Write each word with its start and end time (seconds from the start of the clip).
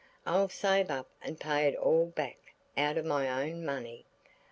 I'll 0.25 0.49
save 0.49 0.89
up 0.89 1.11
and 1.21 1.39
pay 1.39 1.67
it 1.67 1.75
all 1.75 2.07
back 2.07 2.55
out 2.75 2.97
of 2.97 3.05
my 3.05 3.43
own 3.47 3.63
money. 3.63 4.03